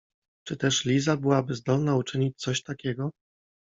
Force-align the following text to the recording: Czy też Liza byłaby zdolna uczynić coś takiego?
Czy 0.47 0.57
też 0.57 0.85
Liza 0.85 1.17
byłaby 1.17 1.55
zdolna 1.55 1.95
uczynić 1.95 2.37
coś 2.39 2.63
takiego? 2.63 3.11